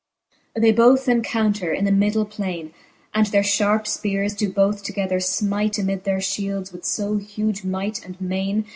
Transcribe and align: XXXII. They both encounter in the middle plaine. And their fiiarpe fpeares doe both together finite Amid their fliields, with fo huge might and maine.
XXXII. 0.55 0.61
They 0.63 0.71
both 0.71 1.07
encounter 1.07 1.71
in 1.71 1.85
the 1.85 1.91
middle 1.91 2.25
plaine. 2.25 2.73
And 3.13 3.27
their 3.27 3.43
fiiarpe 3.43 3.81
fpeares 3.85 4.35
doe 4.35 4.49
both 4.51 4.81
together 4.83 5.19
finite 5.19 5.77
Amid 5.77 6.05
their 6.05 6.17
fliields, 6.17 6.71
with 6.71 6.87
fo 6.87 7.17
huge 7.17 7.63
might 7.63 8.03
and 8.03 8.19
maine. 8.19 8.65